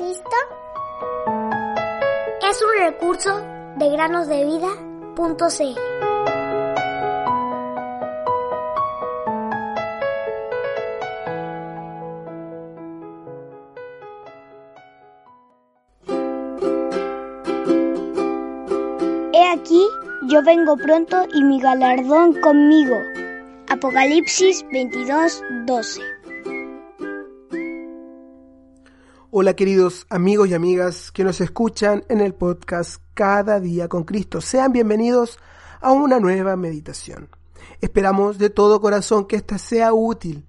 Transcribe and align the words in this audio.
Cristo? 0.00 0.36
Es 2.48 2.62
un 2.62 2.86
recurso 2.86 3.42
de 3.76 3.90
granosdevida.cl. 3.90 5.78
Aquí, 19.52 19.86
yo 20.28 20.42
vengo 20.42 20.78
pronto 20.78 21.26
y 21.34 21.42
mi 21.42 21.60
galardón 21.60 22.40
conmigo. 22.40 22.96
Apocalipsis 23.68 24.64
22, 24.72 25.44
12. 25.66 26.19
Hola 29.32 29.54
queridos 29.54 30.08
amigos 30.10 30.48
y 30.48 30.54
amigas 30.54 31.12
que 31.12 31.22
nos 31.22 31.40
escuchan 31.40 32.04
en 32.08 32.20
el 32.20 32.34
podcast 32.34 33.00
Cada 33.14 33.60
día 33.60 33.86
con 33.86 34.02
Cristo. 34.02 34.40
Sean 34.40 34.72
bienvenidos 34.72 35.38
a 35.80 35.92
una 35.92 36.18
nueva 36.18 36.56
meditación. 36.56 37.28
Esperamos 37.80 38.38
de 38.38 38.50
todo 38.50 38.80
corazón 38.80 39.28
que 39.28 39.36
esta 39.36 39.58
sea 39.58 39.92
útil 39.92 40.46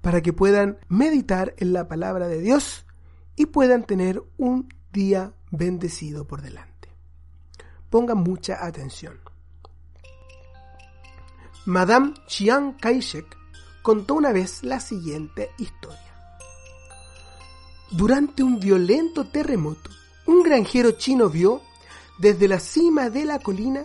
para 0.00 0.20
que 0.20 0.32
puedan 0.32 0.78
meditar 0.88 1.54
en 1.58 1.72
la 1.72 1.86
palabra 1.86 2.26
de 2.26 2.40
Dios 2.40 2.86
y 3.36 3.46
puedan 3.46 3.84
tener 3.84 4.20
un 4.36 4.68
día 4.92 5.32
bendecido 5.52 6.26
por 6.26 6.42
delante. 6.42 6.88
Pongan 7.88 8.18
mucha 8.18 8.66
atención. 8.66 9.20
Madame 11.66 12.14
Chiang 12.26 12.76
Kai-shek 12.78 13.26
contó 13.82 14.14
una 14.14 14.32
vez 14.32 14.64
la 14.64 14.80
siguiente 14.80 15.50
historia. 15.56 16.13
Durante 17.90 18.42
un 18.42 18.58
violento 18.58 19.24
terremoto, 19.26 19.90
un 20.26 20.42
granjero 20.42 20.92
chino 20.92 21.28
vio 21.28 21.60
desde 22.18 22.48
la 22.48 22.58
cima 22.58 23.10
de 23.10 23.24
la 23.26 23.38
colina 23.38 23.84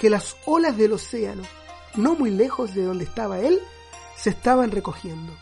que 0.00 0.10
las 0.10 0.36
olas 0.46 0.76
del 0.76 0.94
océano, 0.94 1.42
no 1.96 2.14
muy 2.14 2.30
lejos 2.30 2.74
de 2.74 2.84
donde 2.84 3.04
estaba 3.04 3.40
él, 3.40 3.60
se 4.16 4.30
estaban 4.30 4.70
recogiendo, 4.70 5.32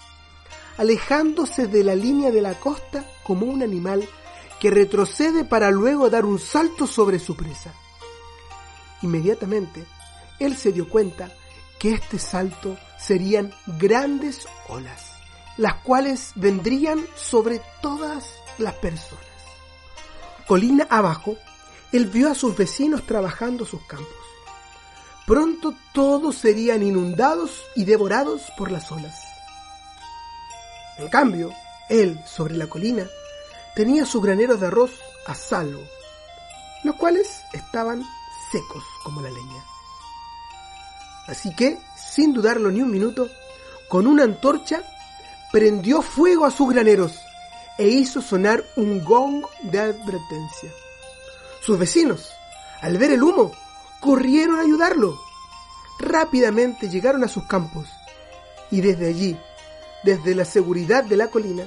alejándose 0.76 1.68
de 1.68 1.84
la 1.84 1.94
línea 1.94 2.32
de 2.32 2.42
la 2.42 2.54
costa 2.58 3.04
como 3.22 3.46
un 3.46 3.62
animal 3.62 4.06
que 4.60 4.70
retrocede 4.70 5.44
para 5.44 5.70
luego 5.70 6.10
dar 6.10 6.24
un 6.24 6.40
salto 6.40 6.86
sobre 6.86 7.20
su 7.20 7.36
presa. 7.36 7.72
Inmediatamente, 9.02 9.84
él 10.40 10.56
se 10.56 10.72
dio 10.72 10.88
cuenta 10.88 11.30
que 11.78 11.92
este 11.92 12.18
salto 12.18 12.76
serían 12.98 13.52
grandes 13.78 14.48
olas 14.68 15.13
las 15.56 15.74
cuales 15.82 16.32
vendrían 16.34 17.06
sobre 17.16 17.60
todas 17.80 18.28
las 18.58 18.74
personas. 18.74 19.24
Colina 20.46 20.86
abajo, 20.90 21.36
él 21.92 22.06
vio 22.06 22.30
a 22.30 22.34
sus 22.34 22.56
vecinos 22.56 23.06
trabajando 23.06 23.64
sus 23.64 23.82
campos. 23.86 24.08
Pronto 25.26 25.74
todos 25.92 26.36
serían 26.36 26.82
inundados 26.82 27.62
y 27.74 27.84
devorados 27.84 28.42
por 28.58 28.70
las 28.70 28.90
olas. 28.92 29.22
En 30.98 31.08
cambio, 31.08 31.50
él, 31.88 32.20
sobre 32.26 32.56
la 32.56 32.66
colina, 32.66 33.06
tenía 33.74 34.04
sus 34.04 34.22
graneros 34.22 34.60
de 34.60 34.66
arroz 34.66 34.92
a 35.26 35.34
salvo, 35.34 35.82
los 36.82 36.94
cuales 36.96 37.40
estaban 37.52 38.04
secos 38.52 38.84
como 39.02 39.20
la 39.22 39.30
leña. 39.30 39.64
Así 41.26 41.54
que, 41.54 41.78
sin 41.96 42.34
dudarlo 42.34 42.70
ni 42.70 42.82
un 42.82 42.90
minuto, 42.90 43.28
con 43.88 44.06
una 44.06 44.24
antorcha 44.24 44.82
prendió 45.54 46.02
fuego 46.02 46.46
a 46.46 46.50
sus 46.50 46.68
graneros 46.70 47.16
e 47.78 47.86
hizo 47.86 48.20
sonar 48.20 48.64
un 48.74 49.04
gong 49.04 49.44
de 49.62 49.78
advertencia. 49.78 50.68
Sus 51.60 51.78
vecinos, 51.78 52.32
al 52.80 52.98
ver 52.98 53.12
el 53.12 53.22
humo, 53.22 53.52
corrieron 54.00 54.58
a 54.58 54.62
ayudarlo. 54.62 55.16
Rápidamente 56.00 56.88
llegaron 56.88 57.22
a 57.22 57.28
sus 57.28 57.44
campos 57.44 57.88
y 58.68 58.80
desde 58.80 59.06
allí, 59.06 59.38
desde 60.02 60.34
la 60.34 60.44
seguridad 60.44 61.04
de 61.04 61.18
la 61.18 61.28
colina, 61.28 61.62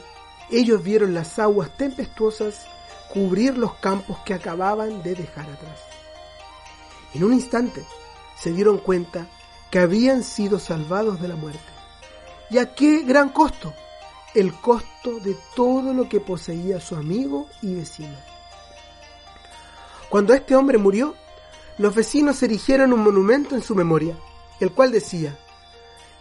ellos 0.51 0.83
vieron 0.83 1.13
las 1.13 1.39
aguas 1.39 1.69
tempestuosas 1.77 2.65
cubrir 3.13 3.57
los 3.57 3.75
campos 3.75 4.17
que 4.25 4.33
acababan 4.33 5.01
de 5.01 5.15
dejar 5.15 5.49
atrás. 5.49 5.79
En 7.13 7.23
un 7.23 7.31
instante 7.31 7.85
se 8.35 8.51
dieron 8.51 8.79
cuenta 8.79 9.27
que 9.71 9.79
habían 9.79 10.23
sido 10.23 10.59
salvados 10.59 11.21
de 11.21 11.29
la 11.29 11.37
muerte. 11.37 11.76
¿Y 12.49 12.57
a 12.59 12.73
qué 12.73 13.03
gran 13.03 13.29
costo? 13.29 13.73
El 14.33 14.53
costo 14.53 15.19
de 15.19 15.35
todo 15.55 15.93
lo 15.93 16.07
que 16.07 16.19
poseía 16.19 16.79
su 16.79 16.95
amigo 16.95 17.49
y 17.61 17.75
vecino. 17.75 18.15
Cuando 20.09 20.33
este 20.33 20.55
hombre 20.55 20.77
murió, 20.77 21.15
los 21.77 21.93
vecinos 21.93 22.41
erigieron 22.41 22.93
un 22.93 23.03
monumento 23.03 23.55
en 23.55 23.61
su 23.61 23.75
memoria, 23.75 24.15
el 24.59 24.71
cual 24.71 24.91
decía, 24.91 25.37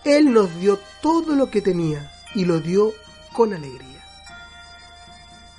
Él 0.04 0.32
nos 0.32 0.54
dio 0.58 0.78
todo 1.00 1.34
lo 1.34 1.50
que 1.50 1.62
tenía 1.62 2.12
y 2.34 2.44
lo 2.44 2.60
dio 2.60 2.92
con 3.32 3.54
alegría. 3.54 4.04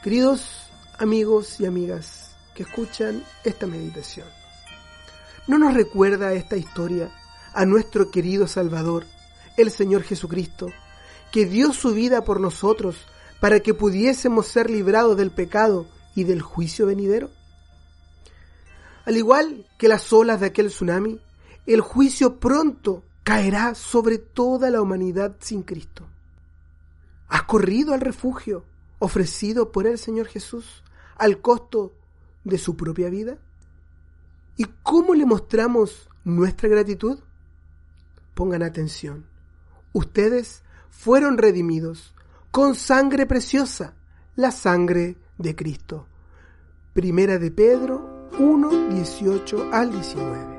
Queridos 0.03 0.69
amigos 0.99 1.59
y 1.59 1.65
amigas 1.65 2.31
que 2.53 2.63
escuchan 2.63 3.23
esta 3.43 3.67
meditación, 3.67 4.27
¿no 5.47 5.57
nos 5.57 5.73
recuerda 5.73 6.33
esta 6.33 6.57
historia 6.57 7.09
a 7.53 7.65
nuestro 7.65 8.11
querido 8.11 8.45
Salvador, 8.47 9.05
el 9.57 9.71
Señor 9.71 10.03
Jesucristo, 10.03 10.67
que 11.31 11.45
dio 11.45 11.73
su 11.73 11.93
vida 11.93 12.23
por 12.23 12.39
nosotros 12.39 12.95
para 13.39 13.59
que 13.59 13.73
pudiésemos 13.73 14.47
ser 14.47 14.69
librados 14.69 15.17
del 15.17 15.31
pecado 15.31 15.87
y 16.15 16.23
del 16.23 16.41
juicio 16.41 16.85
venidero? 16.85 17.29
Al 19.05 19.17
igual 19.17 19.65
que 19.77 19.87
las 19.87 20.11
olas 20.11 20.39
de 20.39 20.47
aquel 20.47 20.67
tsunami, 20.67 21.19
el 21.65 21.81
juicio 21.81 22.39
pronto 22.39 23.03
caerá 23.23 23.75
sobre 23.75 24.17
toda 24.17 24.69
la 24.69 24.81
humanidad 24.81 25.35
sin 25.39 25.63
Cristo. 25.63 26.07
¿Has 27.27 27.43
corrido 27.43 27.93
al 27.93 28.01
refugio 28.01 28.63
ofrecido 28.99 29.71
por 29.71 29.85
el 29.85 29.97
Señor 29.97 30.27
Jesús 30.27 30.83
al 31.17 31.41
costo 31.41 31.93
de 32.43 32.57
su 32.57 32.75
propia 32.75 33.09
vida? 33.09 33.37
¿Y 34.55 34.65
cómo 34.81 35.13
le 35.13 35.25
mostramos 35.25 36.09
nuestra 36.23 36.69
gratitud? 36.69 37.19
Pongan 38.33 38.63
atención. 38.63 39.25
Ustedes 39.97 40.61
fueron 40.91 41.39
redimidos 41.39 42.13
con 42.51 42.75
sangre 42.75 43.25
preciosa, 43.25 43.95
la 44.35 44.51
sangre 44.51 45.17
de 45.39 45.55
Cristo. 45.55 46.05
Primera 46.93 47.39
de 47.39 47.49
Pedro 47.49 48.29
1, 48.37 48.89
18 48.89 49.69
al 49.73 49.91
19. 49.91 50.56